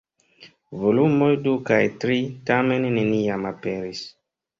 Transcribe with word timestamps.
Volumoj 0.83 1.27
du 1.47 1.53
kaj 1.67 1.79
tri, 2.03 2.17
tamen, 2.51 2.87
neniam 2.97 3.47
aperis. 3.51 4.03